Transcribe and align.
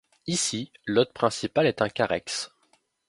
Ici 0.25 0.71
l'hôte 0.87 1.13
principal 1.13 1.67
est 1.67 1.83
un 1.83 1.87
carex. 1.89 2.49